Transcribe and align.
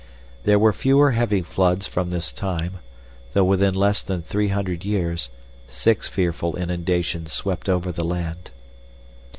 There 0.45 0.57
were 0.57 0.73
fewer 0.73 1.11
heavy 1.11 1.43
floods 1.43 1.85
from 1.85 2.09
this 2.09 2.33
time, 2.33 2.79
though 3.33 3.43
within 3.43 3.75
less 3.75 4.01
than 4.01 4.23
three 4.23 4.47
hundred 4.47 4.83
years, 4.83 5.29
six 5.67 6.07
fearful 6.07 6.55
inundations 6.55 7.31
swept 7.31 7.69
over 7.69 7.91
the 7.91 8.03
land. 8.03 8.49